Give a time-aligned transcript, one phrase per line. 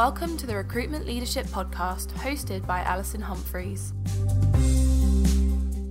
[0.00, 3.92] Welcome to the Recruitment Leadership Podcast, hosted by Alison Humphries.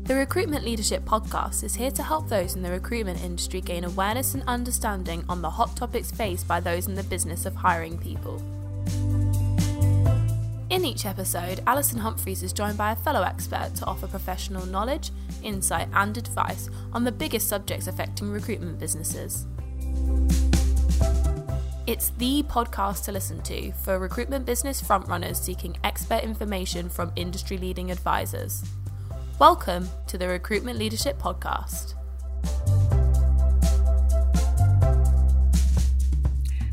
[0.07, 4.33] The Recruitment Leadership Podcast is here to help those in the recruitment industry gain awareness
[4.33, 8.37] and understanding on the hot topics faced by those in the business of hiring people.
[10.71, 15.11] In each episode, Alison Humphries is joined by a fellow expert to offer professional knowledge,
[15.43, 19.45] insight, and advice on the biggest subjects affecting recruitment businesses.
[21.89, 27.57] It's the podcast to listen to for recruitment business frontrunners seeking expert information from industry
[27.57, 28.63] leading advisors.
[29.39, 31.95] Welcome to the Recruitment Leadership Podcast.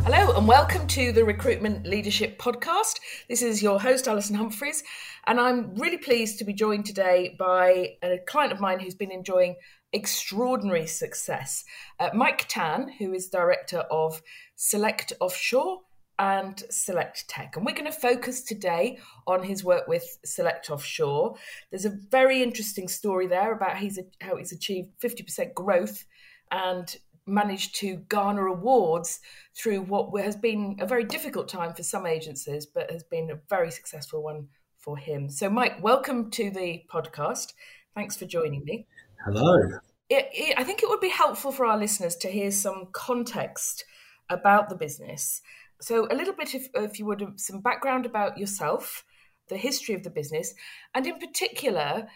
[0.02, 3.00] Hello, and welcome to the Recruitment Leadership Podcast.
[3.30, 4.84] This is your host, Alison Humphries,
[5.26, 9.10] and I'm really pleased to be joined today by a client of mine who's been
[9.10, 9.56] enjoying
[9.92, 11.64] extraordinary success.
[11.98, 14.20] Uh, Mike Tann, who is Director of
[14.56, 15.80] Select Offshore
[16.18, 17.56] and Select Tech.
[17.56, 21.36] And we're going to focus today on his work with Select Offshore.
[21.70, 26.04] There's a very interesting story there about his, how he's achieved 50% growth
[26.50, 29.20] and managed to garner awards
[29.54, 33.40] through what has been a very difficult time for some agencies, but has been a
[33.50, 34.48] very successful one
[34.78, 35.28] for him.
[35.28, 37.52] So, Mike, welcome to the podcast.
[37.94, 38.86] Thanks for joining me.
[39.24, 39.78] Hello.
[40.08, 43.84] It, it, I think it would be helpful for our listeners to hear some context
[44.28, 45.40] about the business.
[45.80, 49.04] So, a little bit, if, if you would, some background about yourself,
[49.48, 50.54] the history of the business,
[50.94, 52.06] and in particular,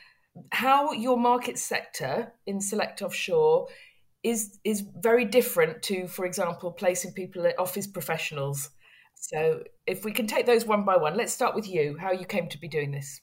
[0.52, 3.68] how your market sector in Select Offshore
[4.22, 8.70] is is very different to, for example, placing people at office professionals.
[9.14, 11.98] So, if we can take those one by one, let's start with you.
[12.00, 13.20] How you came to be doing this?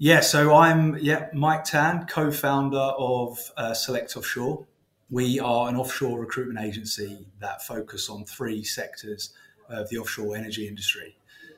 [0.00, 4.67] Yeah, so I'm yeah Mike Tann, co-founder of uh, Select Offshore.
[5.10, 9.32] We are an offshore recruitment agency that focus on three sectors
[9.70, 11.16] of the offshore energy industry.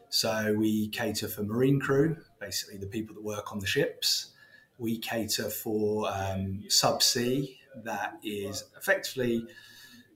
[0.09, 4.34] So we cater for marine crew, basically the people that work on the ships.
[4.79, 9.45] We cater for um, subsea, that is effectively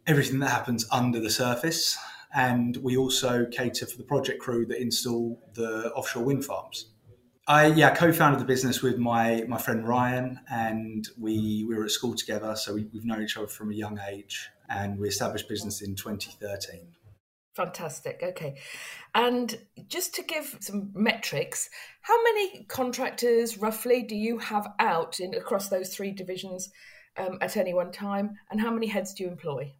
[0.07, 1.99] everything that happens under the surface.
[2.35, 6.94] And we also cater for the project crew that install the offshore wind farms.
[7.47, 11.91] I yeah co-founded the business with my my friend Ryan, and we we were at
[11.91, 15.49] school together, so we, have known each other from a young age, and we established
[15.49, 16.87] business in 2013.
[17.55, 18.21] Fantastic.
[18.23, 18.57] Okay,
[19.15, 21.69] and just to give some metrics,
[22.01, 26.71] how many contractors roughly do you have out in across those three divisions
[27.19, 29.71] um, at any one time, and how many heads do you employ?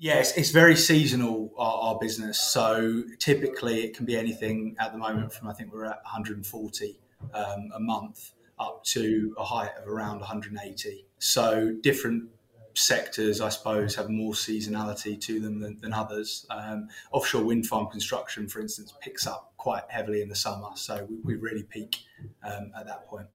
[0.00, 2.40] Yes, it's very seasonal, our, our, business.
[2.40, 7.00] So typically it can be anything at the moment from I think we're at 140
[7.34, 11.04] um, a month up to a height of around 180.
[11.18, 12.30] So different
[12.74, 16.46] sectors, I suppose, have more seasonality to them than, than others.
[16.48, 20.68] Um, offshore wind farm construction, for instance, picks up quite heavily in the summer.
[20.76, 21.96] So we, we really peak
[22.44, 23.26] um, at that point.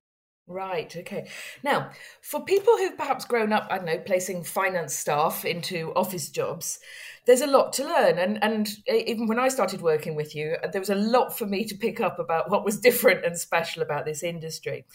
[0.46, 0.94] Right.
[0.96, 1.30] Okay.
[1.64, 6.30] Now, for people who've perhaps grown up, I don't know, placing finance staff into office
[6.30, 6.80] jobs,
[7.26, 8.18] there's a lot to learn.
[8.18, 11.64] And and even when I started working with you, there was a lot for me
[11.66, 14.86] to pick up about what was different and special about this industry.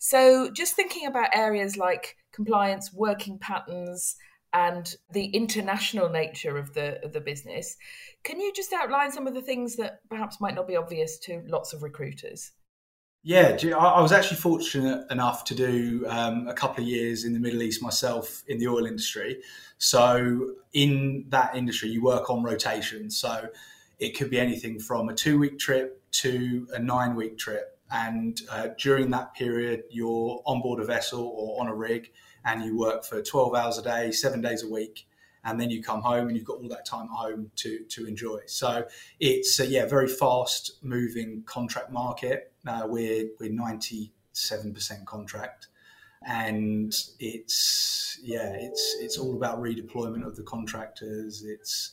[0.00, 4.16] So, just thinking about areas like compliance, working patterns,
[4.52, 7.76] and the international nature of the of the business,
[8.24, 11.44] can you just outline some of the things that perhaps might not be obvious to
[11.46, 12.50] lots of recruiters?
[13.24, 17.40] Yeah, I was actually fortunate enough to do um, a couple of years in the
[17.40, 19.42] Middle East myself in the oil industry.
[19.78, 23.10] So, in that industry, you work on rotation.
[23.10, 23.48] So,
[23.98, 27.76] it could be anything from a two week trip to a nine week trip.
[27.90, 32.12] And uh, during that period, you're on board a vessel or on a rig
[32.44, 35.08] and you work for 12 hours a day, seven days a week
[35.44, 38.06] and then you come home and you've got all that time at home to to
[38.06, 38.40] enjoy.
[38.46, 38.84] So
[39.20, 42.52] it's a, yeah, very fast moving contract market.
[42.68, 45.68] Uh, we're we're ninety seven percent contract,
[46.26, 51.42] and it's yeah, it's it's all about redeployment of the contractors.
[51.44, 51.92] It's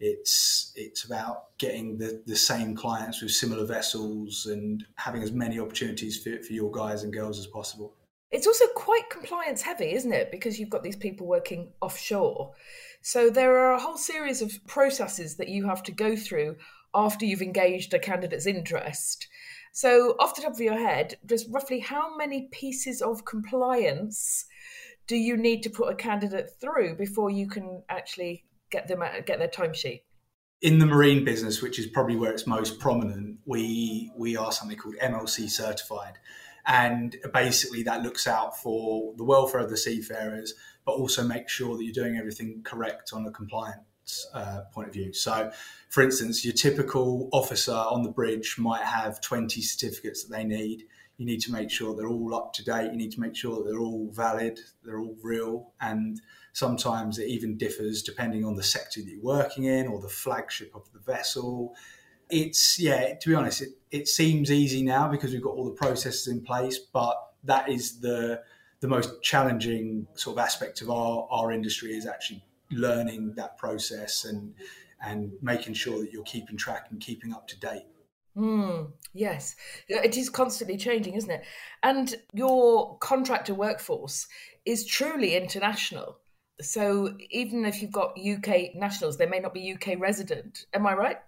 [0.00, 5.60] it's it's about getting the, the same clients with similar vessels and having as many
[5.60, 7.94] opportunities for, for your guys and girls as possible.
[8.30, 10.32] It's also quite compliance heavy, isn't it?
[10.32, 12.52] Because you've got these people working offshore.
[13.02, 16.56] So there are a whole series of processes that you have to go through
[16.94, 19.28] after you've engaged a candidate's interest.
[19.76, 24.44] So, off the top of your head, just roughly how many pieces of compliance
[25.08, 29.20] do you need to put a candidate through before you can actually get them uh,
[29.26, 30.02] get their timesheet?
[30.62, 34.78] in the marine business, which is probably where it's most prominent, we we are something
[34.78, 36.14] called MLC certified,
[36.66, 40.54] and basically that looks out for the welfare of the seafarers,
[40.86, 43.82] but also make sure that you're doing everything correct on a compliant
[44.32, 45.12] uh, point of view.
[45.12, 45.50] So,
[45.88, 50.84] for instance, your typical officer on the bridge might have 20 certificates that they need.
[51.16, 52.90] You need to make sure they're all up to date.
[52.90, 55.72] You need to make sure that they're all valid, they're all real.
[55.80, 56.20] And
[56.52, 60.72] sometimes it even differs depending on the sector that you're working in or the flagship
[60.74, 61.74] of the vessel.
[62.30, 65.72] It's, yeah, to be honest, it, it seems easy now because we've got all the
[65.72, 68.42] processes in place, but that is the
[68.80, 74.24] the most challenging sort of aspect of our, our industry is actually learning that process
[74.24, 74.54] and
[75.00, 77.84] and making sure that you're keeping track and keeping up to date.
[78.36, 79.54] Mm, yes,
[79.86, 81.44] it is constantly changing, isn't it?
[81.82, 84.26] And your contractor workforce
[84.64, 86.18] is truly international.
[86.60, 90.66] So even if you've got UK nationals, they may not be UK resident.
[90.72, 91.18] Am I right?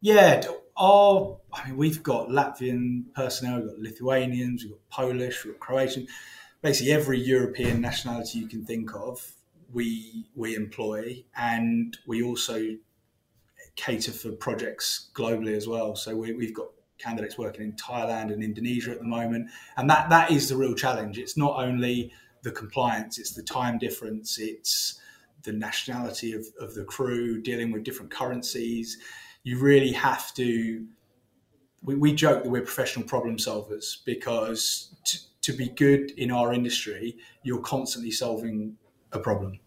[0.00, 0.42] Yeah,
[0.76, 5.60] our, I mean, we've got Latvian personnel, we've got Lithuanians, we've got Polish, we've got
[5.60, 6.06] Croatian.
[6.60, 9.26] Basically, every European nationality you can think of,
[9.72, 12.76] we we employ, and we also
[13.76, 15.96] cater for projects globally as well.
[15.96, 16.68] So we, we've got
[16.98, 20.74] candidates working in Thailand and Indonesia at the moment, and that that is the real
[20.74, 21.18] challenge.
[21.18, 22.12] It's not only
[22.42, 25.00] the compliance, it's the time difference, it's
[25.42, 28.98] the nationality of, of the crew, dealing with different currencies.
[29.42, 30.86] You really have to.
[31.82, 36.54] We, we joke that we're professional problem solvers because to, to be good in our
[36.54, 38.76] industry, you're constantly solving
[39.14, 39.58] a problem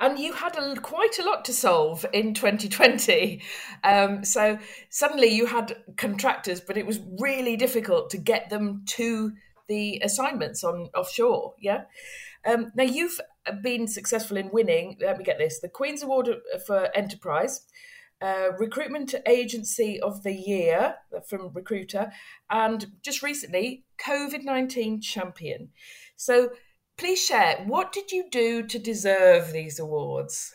[0.00, 3.42] and you had a, quite a lot to solve in 2020.
[3.84, 4.58] Um, so
[4.88, 9.32] suddenly you had contractors, but it was really difficult to get them to
[9.68, 11.54] the assignments on offshore.
[11.60, 11.82] Yeah.
[12.44, 13.20] Um, now you've
[13.62, 14.96] been successful in winning.
[15.00, 16.28] Let me get this: the Queen's Award
[16.66, 17.66] for Enterprise.
[18.22, 22.12] Uh, recruitment agency of the year from recruiter
[22.50, 25.70] and just recently covid-19 champion
[26.16, 26.50] so
[27.00, 30.54] please share what did you do to deserve these awards?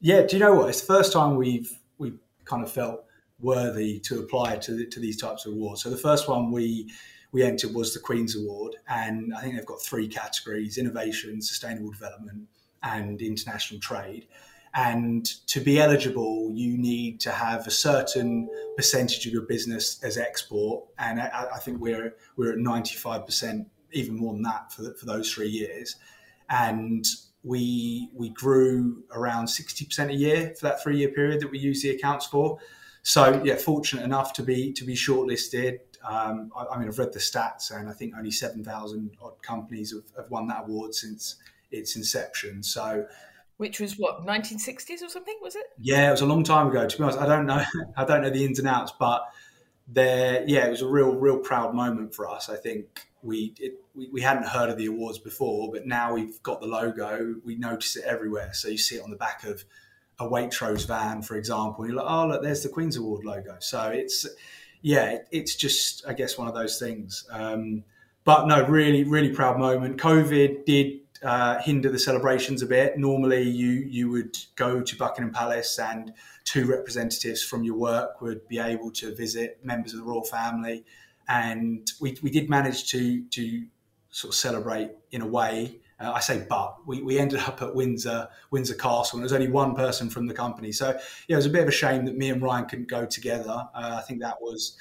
[0.00, 0.68] Yeah, do you know what?
[0.68, 2.14] It's the first time we've we
[2.44, 3.04] kind of felt
[3.40, 5.82] worthy to apply to to these types of awards.
[5.82, 6.90] So the first one we
[7.32, 11.90] we entered was the Queen's Award, and I think they've got three categories: innovation, sustainable
[11.90, 12.46] development,
[12.84, 14.28] and international trade.
[14.74, 20.16] And to be eligible, you need to have a certain percentage of your business as
[20.16, 24.72] export, and I, I think we're we're at ninety five percent even more than that
[24.72, 25.96] for, for those three years.
[26.48, 27.04] And
[27.42, 31.82] we we grew around 60% a year for that three year period that we use
[31.82, 32.58] the accounts for.
[33.02, 35.78] So yeah, fortunate enough to be to be shortlisted.
[36.04, 39.92] Um, I, I, mean, I've read the stats, and I think only 7,000 odd companies
[39.92, 41.36] have, have won that award since
[41.72, 42.62] its inception.
[42.62, 43.06] So
[43.56, 46.86] which was what 1960s or something was it yeah it was a long time ago
[46.86, 47.64] to be honest i don't know
[47.96, 49.22] i don't know the ins and outs but
[49.88, 53.80] there yeah it was a real real proud moment for us i think we, it,
[53.94, 57.36] we we hadn't heard of the awards before, but now we've got the logo.
[57.44, 58.52] We notice it everywhere.
[58.54, 59.64] So you see it on the back of
[60.18, 61.86] a Waitrose van, for example.
[61.86, 63.56] You're like, oh look, there's the Queen's Award logo.
[63.58, 64.26] So it's
[64.82, 67.26] yeah, it, it's just I guess one of those things.
[67.30, 67.84] Um,
[68.24, 69.98] but no, really really proud moment.
[70.00, 72.98] COVID did uh, hinder the celebrations a bit.
[72.98, 76.12] Normally, you you would go to Buckingham Palace and
[76.44, 80.84] two representatives from your work would be able to visit members of the royal family
[81.28, 83.66] and we, we did manage to to
[84.10, 85.80] sort of celebrate in a way.
[85.98, 89.32] Uh, I say, but we, we ended up at Windsor Windsor Castle, and there was
[89.32, 90.72] only one person from the company.
[90.72, 93.06] So yeah, it was a bit of a shame that me and Ryan couldn't go
[93.06, 93.68] together.
[93.74, 94.76] Uh, I think that was,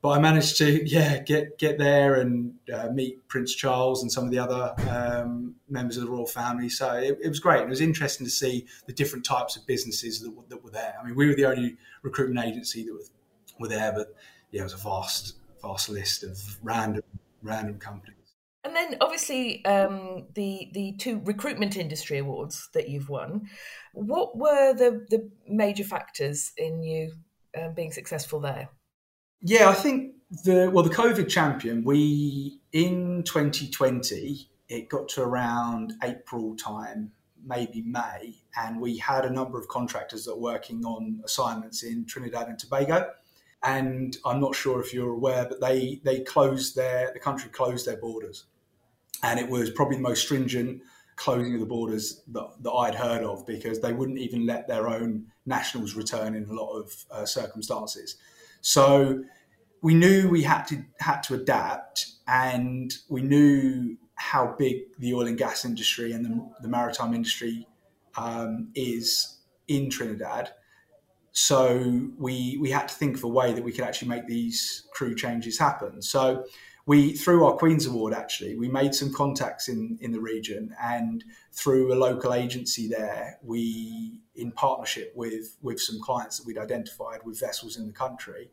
[0.00, 4.24] but I managed to yeah get get there and uh, meet Prince Charles and some
[4.24, 6.68] of the other um, members of the royal family.
[6.68, 7.62] So it, it, was great.
[7.62, 10.94] It was interesting to see the different types of businesses that, that were there.
[11.00, 13.10] I mean, we were the only recruitment agency that was,
[13.58, 14.14] were there, but
[14.52, 17.02] yeah, it was a vast vast list of random
[17.42, 18.16] random companies.
[18.62, 23.48] And then, obviously, um, the the two recruitment industry awards that you've won.
[23.94, 27.12] What were the the major factors in you
[27.58, 28.68] um, being successful there?
[29.40, 30.12] Yeah, I think
[30.44, 31.84] the well, the COVID champion.
[31.84, 37.12] We in 2020, it got to around April time,
[37.42, 42.04] maybe May, and we had a number of contractors that were working on assignments in
[42.04, 43.10] Trinidad and Tobago
[43.62, 47.86] and I'm not sure if you're aware, but they they closed their the country closed
[47.86, 48.46] their borders,
[49.22, 50.82] and it was probably the most stringent
[51.16, 54.88] closing of the borders that, that I'd heard of because they wouldn't even let their
[54.88, 58.16] own nationals return in a lot of uh, circumstances.
[58.62, 59.22] So
[59.82, 65.26] we knew we had to had to adapt, and we knew how big the oil
[65.26, 67.66] and gas industry and the, the maritime industry
[68.16, 69.38] um, is
[69.68, 70.50] in Trinidad
[71.32, 74.86] so we we had to think of a way that we could actually make these
[74.92, 76.02] crew changes happen.
[76.02, 76.44] So
[76.86, 81.24] we through our Queen's Award actually we made some contacts in in the region, and
[81.52, 87.20] through a local agency there, we in partnership with with some clients that we'd identified
[87.24, 88.50] with vessels in the country,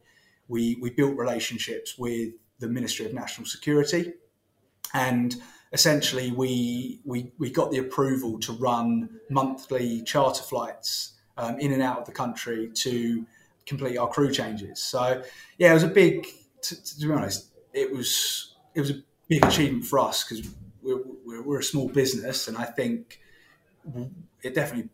[0.48, 4.13] we we built relationships with the Ministry of National Security,
[4.93, 5.36] and
[5.74, 11.82] essentially we we we got the approval to run monthly charter flights um, in and
[11.82, 13.25] out of the country to
[13.65, 14.82] complete our crew changes.
[14.82, 15.22] So
[15.58, 16.27] yeah, it was a big.
[16.63, 20.50] To, to be honest, it was it was a big achievement for us because
[20.82, 23.20] we're, we're, we're, a small business, and I think
[24.41, 24.89] it definitely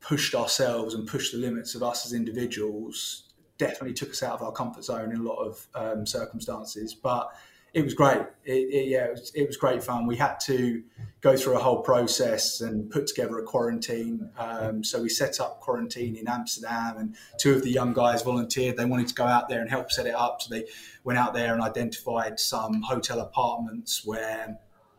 [0.00, 3.24] pushed ourselves and pushed the limits of us as individuals.
[3.58, 7.30] Definitely took us out of our comfort zone in a lot of um, circumstances, but
[7.76, 8.22] it was great.
[8.46, 10.06] It, it, yeah, it was, it was, great fun.
[10.06, 10.82] We had to
[11.20, 14.30] go through a whole process and put together a quarantine.
[14.38, 18.78] Um, so we set up quarantine in Amsterdam, and two of the young guys volunteered.
[18.78, 20.40] They wanted to go out there and help set it up.
[20.40, 20.64] So they
[21.04, 24.58] went out there and identified some hotel apartments where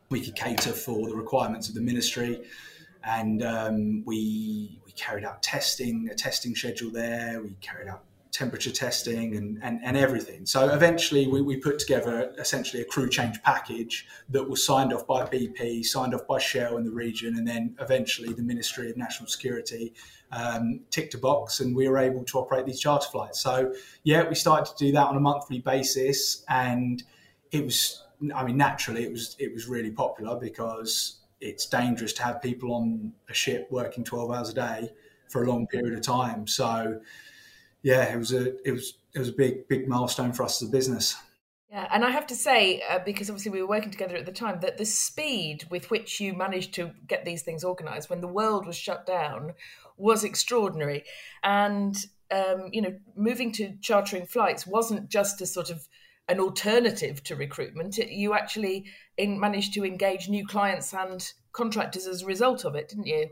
[0.10, 2.44] we could cater for the requirements of the ministry.
[3.04, 7.42] And um, we we carried out testing, a testing schedule there.
[7.42, 8.04] We carried out
[8.38, 10.46] temperature testing and, and, and everything.
[10.46, 15.08] So eventually we, we put together essentially a crew change package that was signed off
[15.08, 18.98] by BP, signed off by Shell in the region, and then eventually the Ministry of
[18.98, 19.94] National Security
[20.32, 23.40] um, ticked a box and we were able to operate these charter flights.
[23.40, 27.02] So yeah, we started to do that on a monthly basis and
[27.52, 28.04] it was,
[28.36, 32.72] I mean, naturally it was, it was really popular because it's dangerous to have people
[32.74, 34.92] on a ship working 12 hours a day
[35.28, 36.46] for a long period of time.
[36.46, 37.00] So
[37.88, 40.68] yeah, it was a it was it was a big big milestone for us as
[40.68, 41.16] a business.
[41.72, 44.32] Yeah, and I have to say, uh, because obviously we were working together at the
[44.34, 48.28] time, that the speed with which you managed to get these things organised when the
[48.28, 49.54] world was shut down
[49.96, 51.06] was extraordinary.
[51.44, 51.96] And
[52.30, 55.88] um, you know, moving to chartering flights wasn't just a sort of
[56.28, 57.98] an alternative to recruitment.
[57.98, 62.90] You actually in, managed to engage new clients and contractors as a result of it,
[62.90, 63.30] didn't you?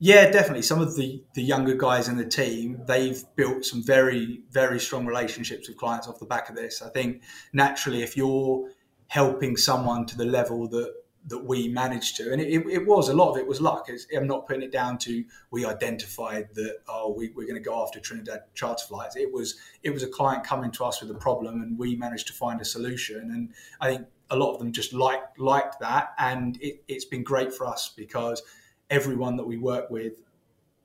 [0.00, 0.62] Yeah, definitely.
[0.62, 5.06] Some of the the younger guys in the team, they've built some very very strong
[5.06, 6.82] relationships with clients off the back of this.
[6.82, 7.22] I think
[7.52, 8.70] naturally, if you're
[9.08, 10.92] helping someone to the level that
[11.26, 13.86] that we managed to, and it, it was a lot of it was luck.
[13.88, 17.70] It's, I'm not putting it down to we identified that oh we, we're going to
[17.70, 19.16] go after Trinidad charter flights.
[19.16, 22.26] It was it was a client coming to us with a problem, and we managed
[22.26, 23.30] to find a solution.
[23.30, 27.22] And I think a lot of them just liked liked that, and it, it's been
[27.22, 28.42] great for us because
[28.90, 30.22] everyone that we work with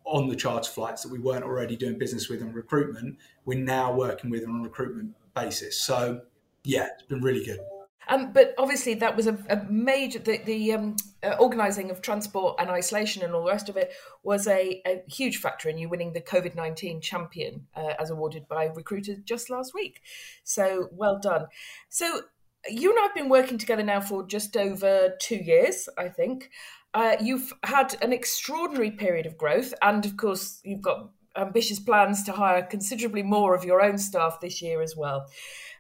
[0.06, 3.94] on the charter flights that we weren't already doing business with on recruitment, we're now
[3.94, 5.80] working with on a recruitment basis.
[5.80, 6.22] So,
[6.64, 7.60] yeah, it's been really good.
[8.08, 12.56] Um, but obviously, that was a, a major the, the um, uh, organising of transport
[12.58, 15.90] and isolation and all the rest of it was a, a huge factor in you
[15.90, 20.02] winning the COVID nineteen champion uh, as awarded by Recruiter just last week.
[20.44, 21.46] So well done.
[21.90, 22.22] So
[22.68, 26.50] you and I have been working together now for just over two years, I think.
[26.94, 32.24] Uh, you've had an extraordinary period of growth, and of course, you've got ambitious plans
[32.24, 35.28] to hire considerably more of your own staff this year as well.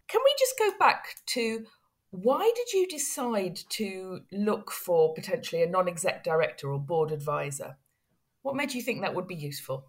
[0.07, 1.65] Can we just go back to
[2.11, 7.77] why did you decide to look for potentially a non exec director or board advisor?
[8.41, 9.88] What made you think that would be useful?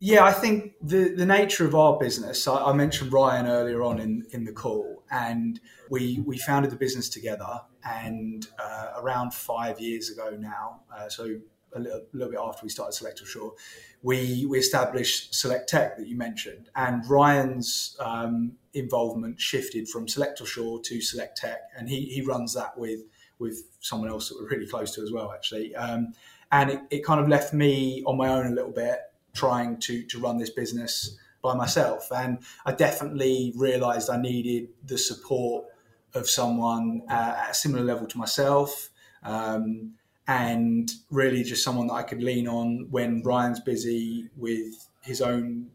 [0.00, 3.98] Yeah, I think the, the nature of our business, I, I, mentioned Ryan earlier on
[3.98, 5.58] in, in the call, and
[5.90, 7.62] we, we founded the business together.
[7.84, 11.40] And uh, around five years ago now, uh, so
[11.74, 13.54] a little, little, bit after we started Select Offshore,
[14.02, 16.68] we, we established Select Tech that you mentioned.
[16.76, 22.54] And Ryan's um, involvement shifted from Select Offshore to Select Tech, and he, he runs
[22.54, 23.00] that with,
[23.40, 25.74] with someone else that we're really close to as well, actually.
[25.74, 26.12] Um,
[26.52, 29.00] and it, it kind of left me on my own a little bit
[29.34, 32.10] trying to to run this business by myself.
[32.12, 35.66] And I definitely realised I needed the support
[36.14, 38.90] of someone uh, at a similar level to myself.
[39.22, 39.94] Um,
[40.26, 45.70] and really just someone that I could lean on when Ryan's busy with his own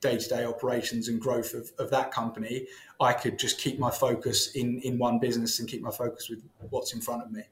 [0.00, 2.66] day-to-day operations and growth of, of that company
[3.00, 6.42] i could just keep my focus in in one business and keep my focus with
[6.70, 7.42] what's in front of me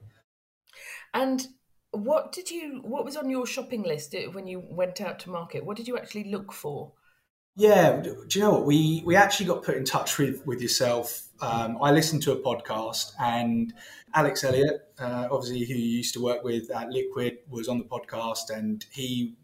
[1.14, 1.48] and
[1.96, 2.80] what did you?
[2.82, 5.64] What was on your shopping list when you went out to market?
[5.64, 6.92] What did you actually look for?
[7.58, 11.22] Yeah, do you know what we we actually got put in touch with with yourself.
[11.40, 13.72] Um, I listened to a podcast, and
[14.14, 17.84] Alex Elliott, uh, obviously who you used to work with at Liquid, was on the
[17.84, 19.36] podcast, and he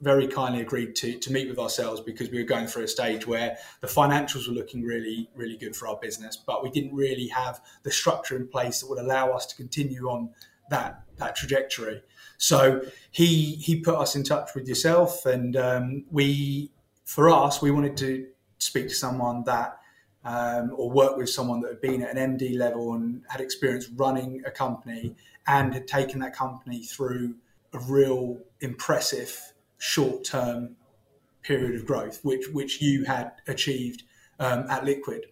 [0.00, 3.26] very kindly agreed to to meet with ourselves because we were going through a stage
[3.26, 7.26] where the financials were looking really really good for our business, but we didn't really
[7.26, 10.30] have the structure in place that would allow us to continue on
[10.70, 12.02] that that trajectory.
[12.38, 16.72] So he he put us in touch with yourself, and um, we
[17.04, 18.26] for us we wanted to
[18.58, 19.78] speak to someone that
[20.24, 23.88] um, or work with someone that had been at an MD level and had experience
[23.88, 25.14] running a company
[25.46, 27.34] and had taken that company through
[27.72, 30.76] a real impressive short term
[31.42, 34.02] period of growth, which which you had achieved
[34.38, 35.26] um, at Liquid.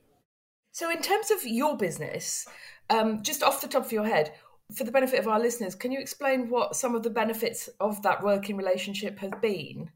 [0.73, 2.47] So, in terms of your business,
[2.91, 4.33] um, just off the top of your head,
[4.75, 8.03] for the benefit of our listeners, can you explain what some of the benefits of
[8.03, 9.91] that working relationship have been?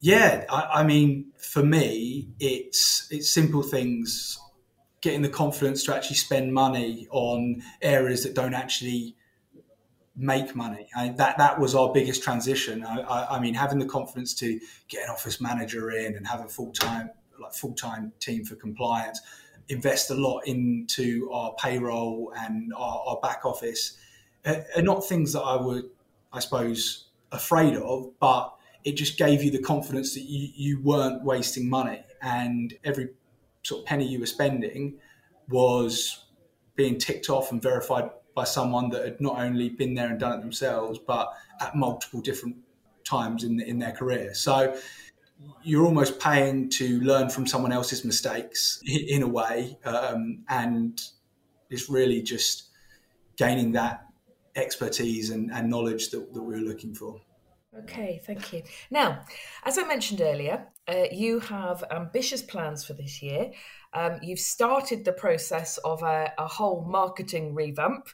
[0.00, 4.38] Yeah, I, I mean, for me, it's it's simple things,
[5.02, 9.16] getting the confidence to actually spend money on areas that don't actually
[10.16, 10.88] make money.
[10.96, 12.82] I, that that was our biggest transition.
[12.84, 16.40] I, I, I, mean, having the confidence to get an office manager in and have
[16.40, 19.20] a full time like full time team for compliance,
[19.70, 23.96] invest a lot into our payroll and our, our back office,
[24.44, 25.88] are, are not things that I would,
[26.32, 31.22] I suppose, afraid of, but it just gave you the confidence that you, you weren't
[31.22, 33.10] wasting money and every
[33.62, 34.98] sort of penny you were spending
[35.48, 36.24] was
[36.74, 40.38] being ticked off and verified by someone that had not only been there and done
[40.38, 42.56] it themselves, but at multiple different
[43.04, 44.34] times in, in their career.
[44.34, 44.76] So
[45.62, 49.78] you're almost paying to learn from someone else's mistakes in a way.
[49.84, 51.00] Um, and
[51.68, 52.70] it's really just
[53.36, 54.06] gaining that
[54.56, 57.20] expertise and, and knowledge that, that we're looking for.
[57.78, 58.62] Okay, thank you.
[58.90, 59.20] Now,
[59.64, 63.52] as I mentioned earlier, uh, you have ambitious plans for this year.
[63.94, 68.08] Um, you've started the process of a, a whole marketing revamp,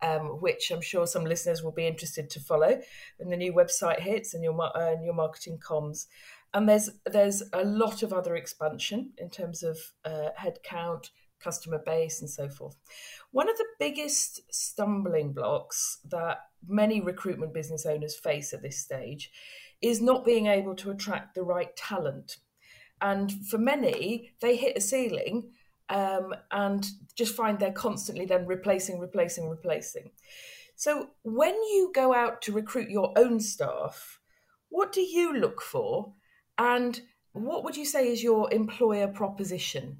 [0.00, 2.80] um, which I'm sure some listeners will be interested to follow
[3.18, 6.06] when the new website hits and your uh, and your marketing comms.
[6.52, 11.10] And there's there's a lot of other expansion in terms of uh, headcount,
[11.42, 12.76] customer base, and so forth.
[13.30, 19.30] One of the biggest stumbling blocks that many recruitment business owners face at this stage
[19.80, 22.36] is not being able to attract the right talent.
[23.00, 25.50] And for many, they hit a ceiling
[25.88, 30.10] um, and just find they're constantly then replacing, replacing, replacing.
[30.76, 34.20] So when you go out to recruit your own staff,
[34.68, 36.14] what do you look for?
[36.60, 37.00] And
[37.32, 39.96] what would you say is your employer proposition?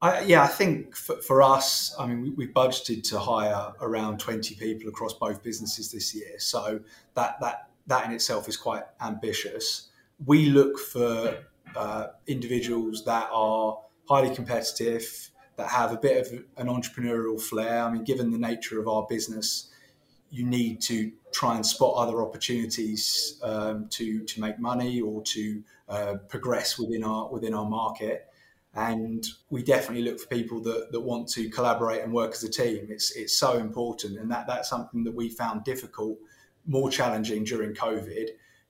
[0.00, 4.18] I, yeah, I think for, for, us, I mean, we, we, budgeted to hire around
[4.18, 6.38] 20 people across both businesses this year.
[6.38, 6.80] So
[7.14, 9.90] that, that, that in itself is quite ambitious.
[10.24, 11.44] We look for
[11.76, 13.78] uh, individuals that are
[14.08, 17.82] highly competitive, that have a bit of an entrepreneurial flair.
[17.82, 19.68] I mean, given the nature of our business,
[20.30, 25.62] you need to try and spot other opportunities um, to to make money or to
[25.88, 28.28] uh, progress within our within our market
[28.74, 32.50] and we definitely look for people that, that want to collaborate and work as a
[32.50, 32.86] team.
[32.90, 36.18] It's it's so important, and that that's something that we found difficult,
[36.66, 38.28] more challenging during COVID,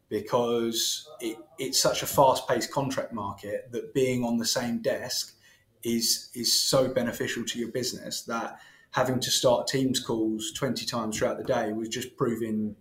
[0.08, 5.34] because it, it's such a fast-paced contract market that being on the same desk
[5.82, 8.58] is is so beneficial to your business that
[8.92, 12.76] having to start Teams calls twenty times throughout the day was just proving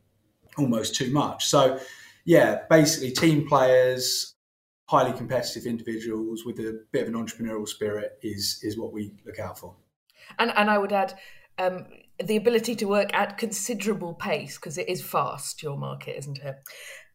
[0.58, 1.45] almost too much.
[1.45, 1.80] So,
[2.27, 4.35] yeah, basically, team players
[4.89, 9.39] highly competitive individuals with a bit of an entrepreneurial spirit is is what we look
[9.39, 9.75] out for.
[10.37, 11.17] And and I would add
[11.57, 11.85] um,
[12.21, 16.55] the ability to work at considerable pace because it is fast your market, isn't it?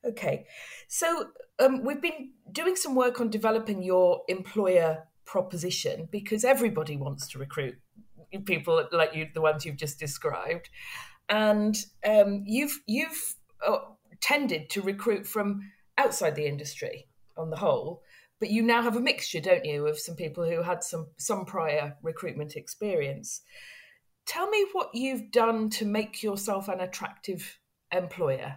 [0.03, 0.47] Okay,
[0.89, 1.27] so
[1.61, 7.39] um, we've been doing some work on developing your employer proposition because everybody wants to
[7.39, 7.75] recruit
[8.47, 10.71] people like you, the ones you've just described,
[11.29, 11.77] and
[12.09, 13.35] um, you've you've
[13.67, 13.77] uh,
[14.23, 18.03] tended to recruit from outside the industry on the whole.
[18.41, 21.45] But you now have a mixture, don't you, of some people who had some some
[21.45, 23.43] prior recruitment experience.
[24.25, 27.59] Tell me what you've done to make yourself an attractive
[27.93, 28.57] employer.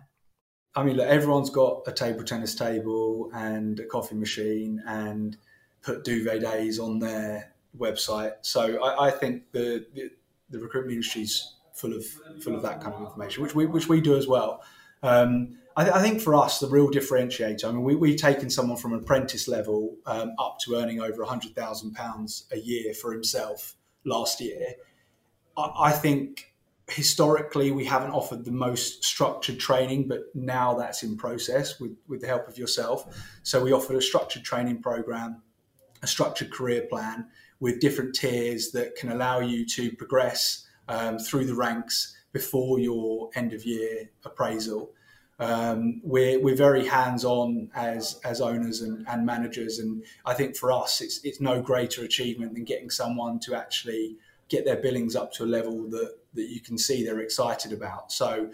[0.75, 5.37] I mean, look, everyone's got a table tennis table and a coffee machine and
[5.81, 8.33] put duvet days on their website.
[8.41, 10.11] So I, I think the, the,
[10.49, 12.05] the recruitment industry is full of
[12.41, 14.63] full of that kind of information, which we which we do as well.
[15.05, 18.49] Um, I, th- I, think for us, the real differentiator, I mean, we, have taken
[18.49, 24.41] someone from apprentice level um, up to earning over £100,000 a year for himself last
[24.41, 24.73] year.
[25.55, 26.53] I, I, think
[26.89, 32.21] historically we haven't offered the most structured training, but now that's in process with, with
[32.21, 33.05] the help of yourself.
[33.43, 35.43] So we offered a structured training program,
[36.01, 37.27] a structured career plan
[37.59, 43.29] with different tiers that can allow you to progress um, through the ranks before your
[43.35, 44.81] end of year appraisal
[45.39, 50.55] um, we're we're very hands on as as owners and, and managers, and I think
[50.55, 54.15] for us it's it's no greater achievement than getting someone to actually
[54.47, 58.13] get their billings up to a level that that you can see they're excited about.
[58.13, 58.49] So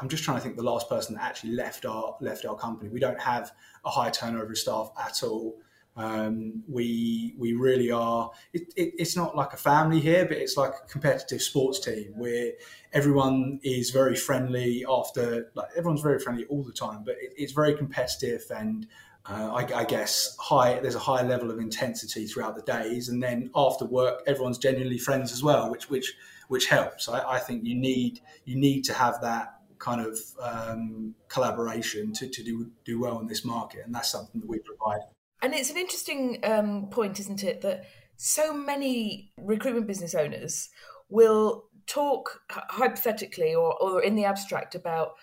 [0.00, 2.90] I'm just trying to think the last person that actually left our left our company.
[2.90, 3.52] We don't have
[3.84, 5.56] a high turnover of staff at all.
[5.96, 8.30] Um, we we really are.
[8.52, 12.12] It, it, it's not like a family here, but it's like a competitive sports team
[12.16, 12.52] where
[12.92, 14.84] everyone is very friendly.
[14.88, 18.86] After like everyone's very friendly all the time, but it, it's very competitive and.
[19.24, 20.80] Uh, I, I, guess high.
[20.80, 24.98] There's a high level of intensity throughout the days, and then after work, everyone's genuinely
[24.98, 26.12] friends as well, which which
[26.48, 27.08] which helps.
[27.08, 32.28] I, I think you need you need to have that kind of um, collaboration to,
[32.28, 35.02] to do do well in this market, and that's something that we provide.
[35.42, 37.84] And it's an interesting um, point, isn't it, that
[38.16, 40.70] so many recruitment business owners
[41.08, 45.14] will talk hypothetically or, or in the abstract about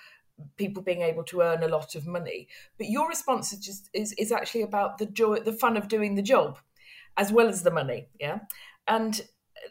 [0.58, 4.14] people being able to earn a lot of money but your response is just is,
[4.14, 6.60] is actually about the joy the fun of doing the job
[7.18, 8.40] as well as the money yeah?
[8.88, 9.22] And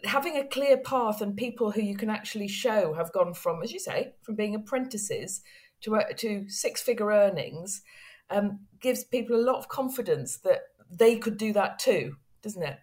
[0.04, 3.72] having a clear path and people who you can actually show have gone from as
[3.72, 5.42] you say from being apprentices
[5.80, 7.82] to uh, to six figure earnings
[8.30, 10.60] um, gives people a lot of confidence that
[10.90, 12.78] they could do that too, doesn't it?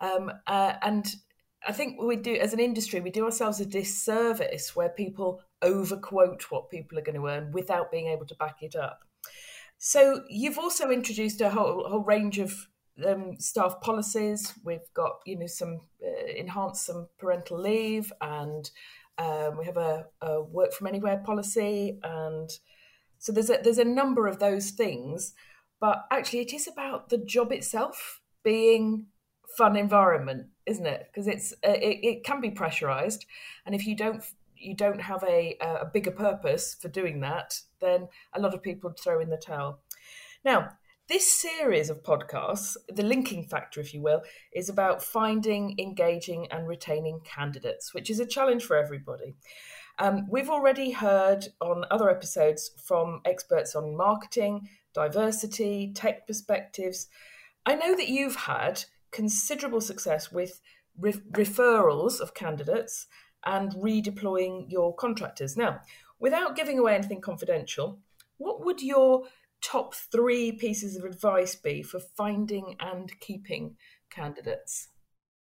[0.00, 1.06] Um, uh, and
[1.66, 6.50] I think we do, as an industry, we do ourselves a disservice where people overquote
[6.50, 9.00] what people are going to earn without being able to back it up.
[9.78, 12.54] So you've also introduced a whole, whole range of
[13.06, 14.54] um, staff policies.
[14.64, 18.70] We've got, you know, some uh, enhanced some parental leave, and
[19.18, 22.50] um, we have a, a work from anywhere policy, and
[23.20, 25.34] so there's a, there's a number of those things,
[25.78, 29.06] but actually it is about the job itself being
[29.56, 31.06] fun environment, isn't it?
[31.06, 33.26] Because it's uh, it, it can be pressurized,
[33.66, 34.24] and if you don't
[34.56, 38.90] you don't have a a bigger purpose for doing that, then a lot of people
[38.90, 39.80] throw in the towel.
[40.42, 40.70] Now,
[41.10, 44.22] this series of podcasts, the linking factor, if you will,
[44.54, 49.34] is about finding, engaging, and retaining candidates, which is a challenge for everybody.
[50.00, 57.06] Um, we've already heard on other episodes from experts on marketing, diversity, tech perspectives.
[57.66, 60.62] I know that you've had considerable success with
[60.98, 63.08] re- referrals of candidates
[63.44, 65.54] and redeploying your contractors.
[65.54, 65.80] Now,
[66.18, 68.00] without giving away anything confidential,
[68.38, 69.24] what would your
[69.60, 73.76] top three pieces of advice be for finding and keeping
[74.08, 74.88] candidates?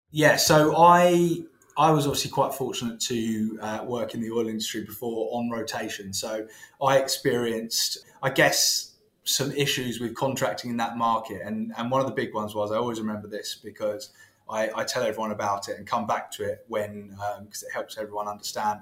[0.09, 1.43] Yeah, so I
[1.79, 6.11] I was obviously quite fortunate to uh, work in the oil industry before on rotation.
[6.11, 6.45] So
[6.83, 11.41] I experienced, I guess, some issues with contracting in that market.
[11.41, 14.09] And, and one of the big ones was I always remember this because
[14.49, 17.15] I, I tell everyone about it and come back to it when,
[17.45, 18.81] because um, it helps everyone understand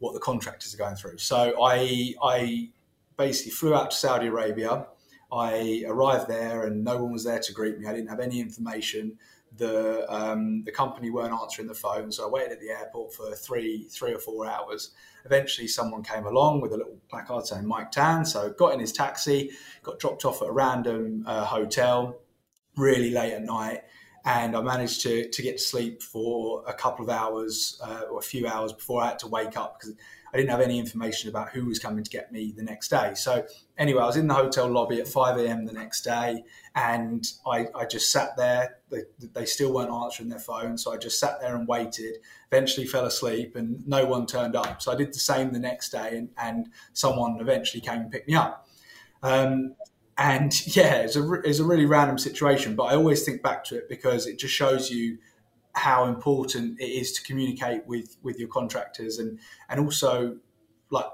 [0.00, 1.18] what the contractors are going through.
[1.18, 2.68] So I, I
[3.16, 4.86] basically flew out to Saudi Arabia.
[5.32, 7.86] I arrived there and no one was there to greet me.
[7.86, 9.18] I didn't have any information
[9.56, 13.34] the um, the company weren't answering the phone, so I waited at the airport for
[13.34, 14.92] three three or four hours.
[15.24, 18.24] Eventually, someone came along with a little placard saying Mike Tann.
[18.24, 19.50] So got in his taxi,
[19.82, 22.20] got dropped off at a random uh, hotel,
[22.76, 23.82] really late at night,
[24.24, 28.18] and I managed to to get to sleep for a couple of hours uh, or
[28.18, 29.94] a few hours before I had to wake up because
[30.34, 33.12] I didn't have any information about who was coming to get me the next day.
[33.14, 33.46] So
[33.78, 35.64] anyway, I was in the hotel lobby at 5 a.m.
[35.64, 36.42] the next day,
[36.74, 38.78] and I, I just sat there.
[38.90, 42.16] They, they still weren't answering their phone, so I just sat there and waited.
[42.50, 44.82] Eventually, fell asleep, and no one turned up.
[44.82, 48.26] So I did the same the next day, and, and someone eventually came and picked
[48.26, 48.66] me up.
[49.22, 49.76] Um,
[50.18, 53.76] and yeah, it's a, it's a really random situation, but I always think back to
[53.76, 55.18] it because it just shows you
[55.74, 60.36] how important it is to communicate with with your contractors and and also
[60.90, 61.06] like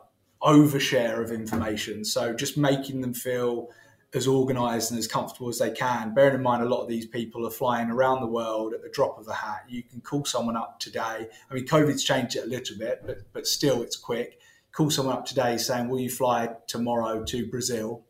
[0.43, 2.05] overshare of information.
[2.05, 3.71] So just making them feel
[4.13, 6.15] as organized and as comfortable as they can.
[6.15, 8.89] Bearing in mind a lot of these people are flying around the world at the
[8.89, 9.65] drop of a hat.
[9.69, 11.29] You can call someone up today.
[11.51, 14.41] I mean covid's changed it a little bit but but still it's quick.
[14.73, 18.05] Call someone up today saying will you fly tomorrow to brazil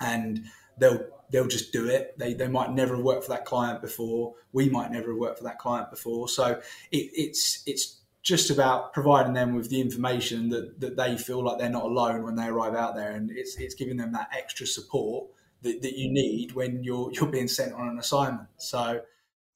[0.00, 0.44] and
[0.78, 2.18] they'll they'll just do it.
[2.18, 4.34] They, they might never have worked for that client before.
[4.52, 6.28] We might never have worked for that client before.
[6.28, 11.44] So it, it's it's just about providing them with the information that, that they feel
[11.44, 14.28] like they're not alone when they arrive out there, and it's it's giving them that
[14.36, 15.28] extra support
[15.62, 18.48] that, that you need when you're you're being sent on an assignment.
[18.58, 19.00] So.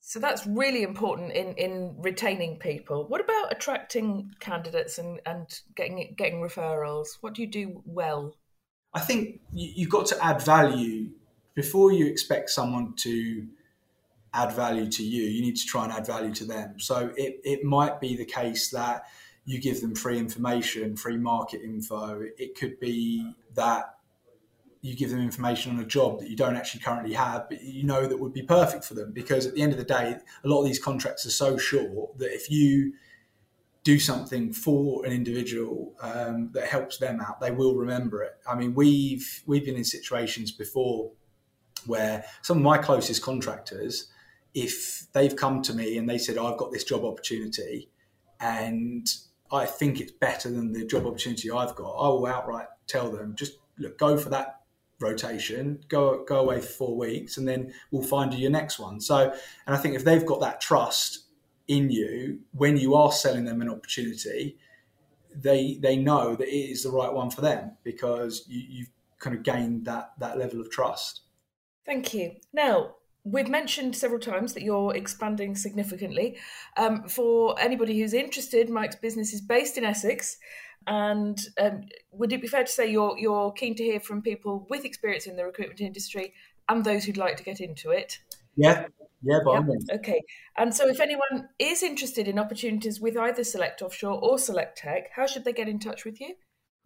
[0.03, 3.07] So that's really important in, in retaining people.
[3.07, 7.18] What about attracting candidates and, and getting getting referrals?
[7.20, 8.35] What do you do well?
[8.92, 11.11] I think you've got to add value
[11.55, 13.46] before you expect someone to
[14.33, 16.79] add value to you, you need to try and add value to them.
[16.79, 19.05] So it, it might be the case that
[19.44, 22.22] you give them free information, free market info.
[22.38, 23.96] It could be that
[24.83, 27.83] you give them information on a job that you don't actually currently have, but you
[27.83, 29.12] know that would be perfect for them.
[29.12, 32.16] Because at the end of the day, a lot of these contracts are so short
[32.18, 32.94] that if you
[33.90, 38.35] do something for an individual um, that helps them out, they will remember it.
[38.48, 41.11] I mean, we've we've been in situations before
[41.87, 44.09] where some of my closest contractors,
[44.55, 47.90] if they've come to me and they said, I've got this job opportunity
[48.38, 49.09] and
[49.50, 53.35] I think it's better than the job opportunity I've got, I will outright tell them,
[53.35, 54.61] just look, go for that
[55.00, 59.00] rotation, go go away for four weeks, and then we'll find you your next one.
[59.00, 59.33] So,
[59.66, 61.24] and I think if they've got that trust
[61.70, 64.59] in you when you are selling them an opportunity,
[65.35, 69.37] they they know that it is the right one for them because you, you've kind
[69.37, 71.20] of gained that that level of trust.
[71.87, 72.33] Thank you.
[72.52, 76.38] Now, we've mentioned several times that you're expanding significantly.
[76.76, 80.38] Um, for anybody who's interested, Mike's business is based in Essex.
[80.88, 84.66] And um, would it be fair to say you're you're keen to hear from people
[84.68, 86.35] with experience in the recruitment industry
[86.68, 88.18] and those who'd like to get into it?
[88.56, 88.86] Yeah,
[89.22, 90.20] yeah, by Okay.
[90.56, 95.10] And so, if anyone is interested in opportunities with either Select Offshore or Select Tech,
[95.14, 96.34] how should they get in touch with you?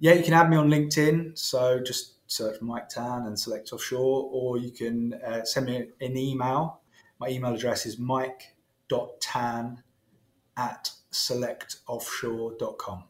[0.01, 1.39] Yeah, you can add me on LinkedIn.
[1.39, 6.17] So just search Mike Tann and Select Offshore, or you can uh, send me an
[6.17, 6.81] email.
[7.21, 9.83] My email address is mike.tan
[10.57, 13.05] at selectoffshore.com.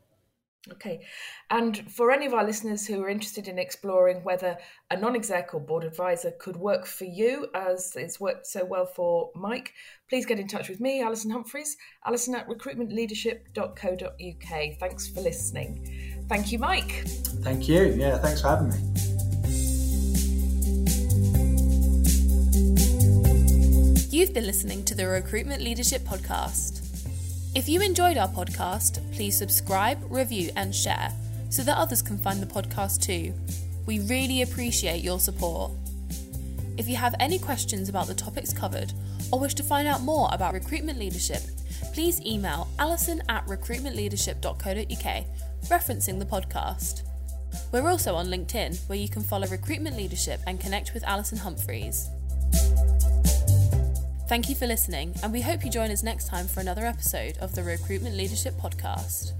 [0.72, 1.04] Okay.
[1.50, 4.56] And for any of our listeners who are interested in exploring whether
[4.90, 8.86] a non exec or board advisor could work for you, as it's worked so well
[8.86, 9.74] for Mike,
[10.08, 14.78] please get in touch with me, Alison Humphries, alison at recruitmentleadership.co.uk.
[14.80, 16.24] Thanks for listening.
[16.28, 17.04] Thank you, Mike.
[17.42, 17.94] Thank you.
[17.98, 18.76] Yeah, thanks for having me.
[24.10, 26.83] You've been listening to the Recruitment Leadership Podcast.
[27.54, 31.12] If you enjoyed our podcast, please subscribe, review, and share
[31.50, 33.32] so that others can find the podcast too.
[33.86, 35.70] We really appreciate your support.
[36.76, 38.92] If you have any questions about the topics covered
[39.30, 41.42] or wish to find out more about recruitment leadership,
[41.92, 45.24] please email alison at recruitmentleadership.co.uk
[45.68, 47.02] referencing the podcast.
[47.70, 52.08] We're also on LinkedIn where you can follow recruitment leadership and connect with Alison Humphries.
[54.26, 57.36] Thank you for listening, and we hope you join us next time for another episode
[57.38, 59.32] of the Recruitment Leadership Podcast.